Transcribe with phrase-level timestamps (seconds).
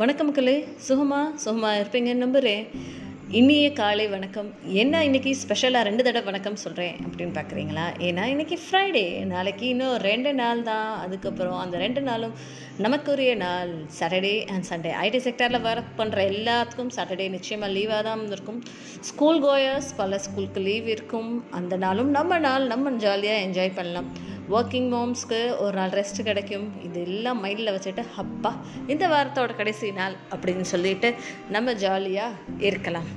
[0.00, 0.54] வணக்கம் மக்களே.
[0.88, 1.20] சுகமா?
[1.44, 2.64] சுகமா இருப்பீங்கன்னு நம்புகிறேன்
[3.38, 4.50] இனிய காலை வணக்கம்.
[4.82, 10.32] என்ன இன்னைக்கு ஸ்பெஷலாக ரெண்டு தடவை வணக்கம் சொல்கிறேன் அப்படின்னு பார்க்குறீங்களா ஏன்னா இன்றைக்கி ஃப்ரைடே நாளைக்கு இன்னும் ரெண்டு
[10.42, 10.92] நாள் தான்.
[11.04, 12.36] அதுக்கப்புறம் அந்த ரெண்டு நாளும்
[12.86, 13.72] நமக்குரிய நாள்.
[13.98, 18.62] சாட்டர்டே அண்ட் சண்டே ஐடி செக்டரில் ஒர்க் பண்ணுற எல்லாத்துக்கும் சாட்டர்டே நிச்சயமாக லீவாக தான் இருக்கும்
[19.10, 21.32] ஸ்கூல் கோயர்ஸ் பல ஸ்கூலுக்கு லீவ் இருக்கும்.
[21.60, 22.72] அந்த நாளும் நம்ம நாள்.
[22.74, 24.10] நம்ம ஜாலியாக என்ஜாய் பண்ணலாம்.
[24.56, 26.66] ஒர்க்கிங் மோம்ஸ்க்கு ஒரு நாள் ரெஸ்ட் கிடைக்கும்.
[26.86, 28.52] இது எல்லாம் மைண்டில் வச்சுட்டு அப்பா
[28.92, 31.08] இந்த வாரத்தோட கடைசி நாள் அப்படின்னு சொல்லிட்டு
[31.56, 33.08] நம்ம ஜாலியாக இருக்கலாம்.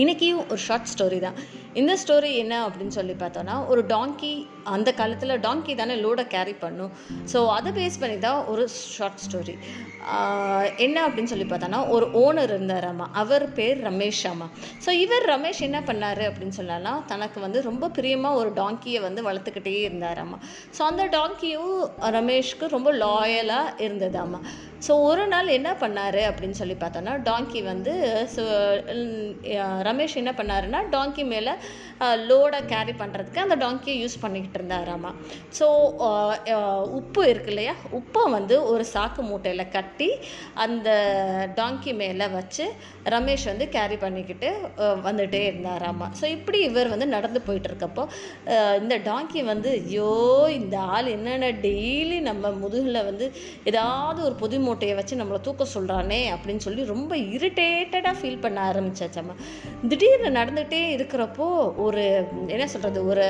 [0.00, 1.38] இன்றைக்கியும் ஒரு ஷார்ட் ஸ்டோரி தான்.
[1.80, 4.32] இந்த ஸ்டோரி என்ன அப்படின்னு சொல்லி பார்த்தோன்னா ஒரு டாங்கி
[4.74, 6.92] அந்த காலத்தில் டாங்கி தானே லோடை கேரி பண்ணும்.
[7.32, 8.64] ஸோ அதை பேஸ் பண்ணி தான் ஒரு
[8.96, 9.54] ஷார்ட் ஸ்டோரி
[10.84, 13.06] என்ன அப்படின்னு சொல்லி பார்த்தோன்னா ஒரு ஓனர் இருந்தார் அம்மா.
[13.22, 14.48] அவர் பேர் ரமேஷ் அம்மா.
[14.84, 19.76] ஸோ இவர் ரமேஷ் என்ன பண்ணார் அப்படின்னு சொன்னான்னா தனக்கு வந்து ரொம்ப பிரியமாக ஒரு டாங்கியை வந்து வளர்த்துக்கிட்டே
[19.88, 20.40] இருந்தார் அம்மா.
[20.78, 21.76] ஸோ அந்த டாங்கியும்
[22.18, 24.40] ரமேஷ்க்கு ரொம்ப லாயலாக இருந்தது அம்மா.
[24.86, 27.92] ஸோ ஒரு நாள் என்ன பண்ணார் அப்படின்னு சொல்லி பார்த்தோன்னா டாங்கி வந்து
[28.34, 28.42] ஸோ
[29.88, 31.54] ரமேஷ் என்ன பண்ணாருன்னா டாங்கி மேலே
[32.28, 35.10] லோடை கேரி பண்ணுறதுக்கு அந்த டாங்கியை யூஸ் பண்ணிக்கிட்டு இருந்தாராமா.
[35.58, 35.66] ஸோ
[36.98, 37.74] உப்பு இருக்கு இல்லையா?
[37.98, 40.08] உப்பை வந்து ஒரு சாக்கு மூட்டையில் கட்டி
[40.64, 40.88] அந்த
[41.58, 42.66] டாங்கி மேலே வச்சு
[43.14, 44.50] ரமேஷ் வந்து கேரி பண்ணிக்கிட்டு
[45.08, 46.08] வந்துகிட்டே இருந்தாராமா.
[46.20, 48.04] ஸோ இப்படி இவர் வந்து நடந்து போயிட்டு இருக்கப்போ
[48.82, 50.10] இந்த டாங்கி வந்து ஐயோ
[50.60, 53.28] இந்த ஆள் என்னென்ன டெய்லி நம்ம முதுகில் வந்து
[53.72, 59.34] ஏதாவது ஒரு பொது மூட்டையை வச்சு நம்மளை தூக்க சொல்கிறானே அப்படின்னு சொல்லி ரொம்ப இரிட்டேட்டடாக ஃபீல் பண்ண ஆரம்பிச்சாச்சம்மா.
[59.90, 61.46] திடீர்னு நடந்துகிட்டே இருக்கிறப்போ
[61.86, 62.02] ஒரு
[62.54, 63.26] என்ன சொல்கிறது ஒரு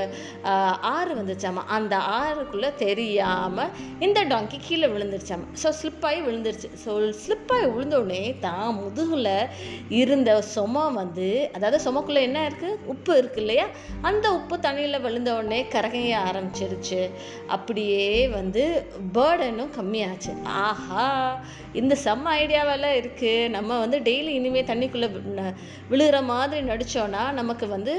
[0.95, 1.63] ஆறு வந்துச்சாம்மா.
[1.77, 3.73] அந்த ஆறுக்குள்ளே தெரியாமல்
[4.07, 5.49] இந்த டாங்கி கீழே விழுந்துருச்சாம்மா.
[5.63, 6.71] ஸோ ஸ்லிப்பாகி விழுந்துருச்சு.
[6.85, 6.91] ஸோ
[7.23, 9.33] ஸ்லிப்பாகி விழுந்தோடனே தான் முதுகில்
[10.01, 13.67] இருந்த சுமம் வந்து அதாவது சொமக்குள்ளே என்ன இருக்குது உப்பு இருக்குது இல்லையா?
[14.09, 17.01] அந்த உப்பு தண்ணியில் விழுந்தோடனே கரகைய ஆரம்பிச்சிருச்சு.
[17.57, 18.05] அப்படியே
[18.39, 18.65] வந்து
[19.17, 20.33] பேர்டனும் கம்மியாச்சு.
[20.67, 21.07] ஆஹா!
[21.73, 25.09] இந்த செம்ம ஐடியாவெல்லாம் இருக்குது நம்ம வந்து டெய்லி இனிமேல் தண்ணிக்குள்ளே
[25.91, 27.95] விழுகிற மாதிரி நடித்தோன்னா நமக்கு வந்து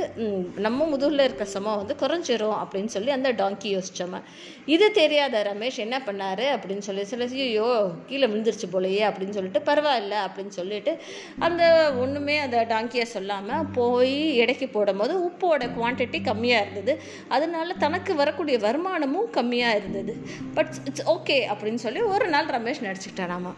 [0.55, 4.21] நம்ம முதுகில் இருக்க சமம் வந்து குறைஞ்சிரும் அப்படின்னு சொல்லி அந்த டாங்கி யோசிச்சோம.
[4.65, 7.69] இது தெரியாத ரமேஷ் என்ன பண்ணார் அப்படின்னு சொல்லி சொல்லி ஐயோ
[8.07, 10.93] கீழே விழுந்துருச்சு போலையே அப்படின்னு சொல்லிட்டு பரவாயில்ல அப்படின்னு சொல்லிட்டு
[11.39, 11.63] அந்த
[11.99, 16.93] ஒன்றுமே அந்த டாங்கியை சொல்லாமல் போய் இடைக்கு போடும்போது உப்போட குவான்டிட்டி கம்மியாக இருந்தது.
[17.27, 20.13] அதனால தனக்கு வரக்கூடிய வருமானமும் கம்மியாக இருந்தது.
[20.53, 22.81] பட் இட்ஸ் ஓகே அப்படின்னு சொல்லி ஒரு நாள் ரமேஷ்
[23.21, 23.51] நடிச்சுக்கிட்டானாமா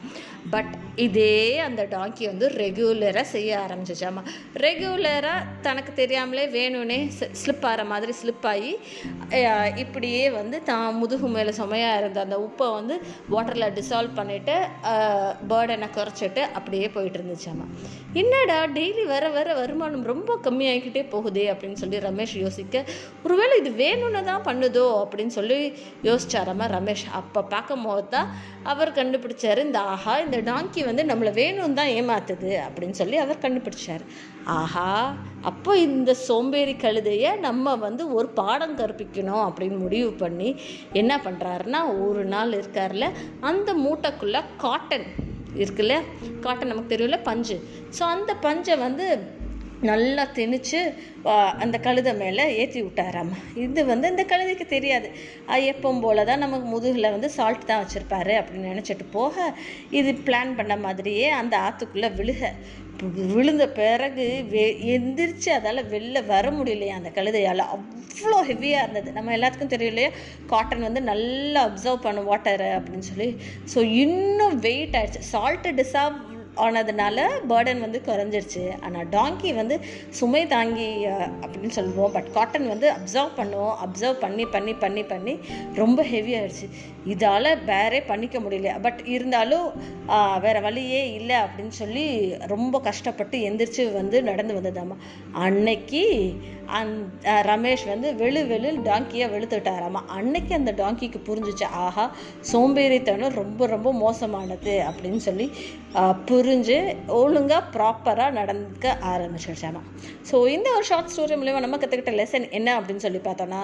[0.53, 0.71] பட்
[1.05, 4.21] இதே அந்த டாக்கி வந்து ரெகுலராக செய்ய ஆரம்பிச்சிச்சாமா.
[4.65, 6.99] ரெகுலராக தனக்கு தெரியாமலே வேணும்னே
[7.41, 8.71] ஸ்லிப் ஆகிற மாதிரி ஸ்லிப் ஆகி
[9.83, 12.97] இப்படியே வந்து தான் முதுகு மேலே சுமையாக இருந்த அந்த உப்பை வந்து
[13.33, 14.55] வாட்டரில் டிசால்வ் பண்ணிவிட்டு
[15.51, 17.67] பேர்டனை குறைச்சிட்டு அப்படியே போயிட்டு இருந்துச்சாமா.
[18.21, 22.85] என்னடா டெய்லி வர வர வருமானம் ரொம்ப கம்மியாகிக்கிட்டே போகுதே அப்படின்னு சொல்லி ரமேஷ் யோசிக்க
[23.25, 25.59] ஒருவேளை இது வேணும்னு தான் பண்ணுதோ அப்படின்னு சொல்லி
[26.09, 27.05] யோசிச்சாராமா ரமேஷ்.
[27.21, 28.29] அப்போ பார்க்கும் போது தான்
[28.71, 28.91] அவர்
[29.53, 34.03] கண்டுபிடிச்சாரு இந்த ஆஹா இந்த டாங்கி வந்து நம்மளை வேணும் தான் ஏமாத்துது அப்படின்னு சொல்லி அவர் கண்டுபிடிச்சார்.
[34.57, 40.49] ஆஹா அப்போ இந்த சோம்பேறி கழுதையை நம்ம வந்து ஒரு பாடம் கற்பிக்கணும் அப்படின்னு முடிவு பண்ணி
[40.93, 43.07] என்ன பண்ணுறாருன்னா ஒரு நாள் இருக்கார்ல
[43.39, 45.07] அந்த மூட்டைக்குள்ளே காட்டன்
[45.55, 45.95] இருக்குல்ல
[46.41, 47.57] காட்டன் நமக்கு தெரியல பஞ்சு.
[47.99, 49.07] ஸோ அந்த பஞ்சை வந்து
[49.89, 50.79] நல்லா திணிச்சு
[51.63, 55.07] அந்த கழுதை மேலே ஏற்றி விட்டாராம்மா இது வந்து இந்த கழுதைக்கு தெரியாது.
[55.71, 59.45] எப்பவும் போல தான் நமக்கு முதுகில் வந்து சால்ட் தான் வச்சுருப்பாரு அப்படின்னு நினச்சிட்டு போக
[59.99, 62.51] இது பிளான் பண்ண மாதிரியே அந்த ஆற்றுக்குள்ளே விழுக.
[63.35, 67.63] விழுந்த பிறகு வெ எந்திரிச்சு அதால் வெளில வர முடியலையா அந்த கழுதையால்.
[67.73, 69.09] அவ்வளோ ஹெவியாக இருந்தது.
[69.17, 70.11] நம்ம எல்லாத்துக்கும் தெரியும் இல்லையா?
[70.51, 73.29] காட்டன் வந்து நல்லா அப்சர்வ் பண்ணும் வாட்டரை அப்படின்னு சொல்லி.
[73.73, 76.21] ஸோ இன்னும் வெயிட் ஆகிடுச்சு சால்ட்டு டிசால்வ்
[76.65, 78.63] ஆனதுனால பேர்டன் வந்து குறைஞ்சிருச்சு.
[78.85, 79.75] ஆனால் டாங்கி வந்து
[80.19, 80.89] சுமை தாங்கி
[81.43, 82.11] அப்படின்னு சொல்லுவோம்.
[82.11, 83.75] பட் காட்டன் வந்து அப்சர்வ் பண்ணுவோம்.
[83.85, 85.35] அப்சர்வ் பண்ணி பண்ணி பண்ணி பண்ணி
[85.81, 86.69] ரொம்ப ஹெவி ஆயிடுச்சு.
[87.13, 88.71] இதால் வேறே பண்ணிக்க முடியல.
[88.81, 89.67] பட் இருந்தாலும்
[90.45, 92.05] வேறு வழியே இல்லை அப்படின்னு சொல்லி
[92.53, 94.97] ரொம்ப கஷ்டப்பட்டு எந்திரிச்சு வந்து நடந்து வந்ததாம்மா
[95.45, 96.03] அன்னைக்கு
[96.79, 96.93] அந்
[97.49, 100.01] ரமேஷ் வந்து வெளு வெளு டாங்கியை வெளுத்துட்டாராமா.
[100.17, 102.05] அன்னைக்கு அந்த டாங்கிக்கு புரிஞ்சிச்சு ஆஹா
[102.51, 105.47] சோம்பேறித்தனம் ரொம்ப ரொம்ப மோசமானது அப்படின்னு சொல்லி
[106.29, 106.77] புரிஞ்சு
[107.21, 109.81] ஒழுங்காக ப்ராப்பராக நடந்துக்க ஆரம்பிச்சிருச்சாமா.
[110.29, 113.61] ஸோ இந்த ஒரு ஷார்ட் ஸ்டோரி மூலயமா நம்ம கற்றுக்கிட்ட லெசன் என்ன அப்படின்னு சொல்லி பார்த்தோன்னா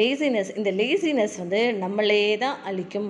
[0.00, 3.08] லேசினஸ் இந்த லேசினஸ் வந்து நம்மளே தான் அழிக்கும்.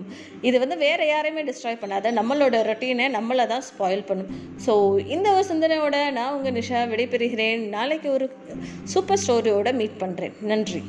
[0.48, 4.30] இது வந்து வேறு யாரையுமே டிஸ்ட்ராய் பண்ணாத நம்மளோட ரொட்டீனை நம்மளை தான் ஸ்பாயில் பண்ணும்.
[4.66, 4.74] ஸோ
[5.16, 7.62] இந்த ஒரு சிந்தனையோட நான் உங்கள் நிஷா விடைபெறுகிறேன்.
[7.76, 8.28] நாளைக்கு ஒரு
[8.94, 10.82] சூப்பர் ஸ்டோரியோட மீட் பண்ணுறேன் நன்றி.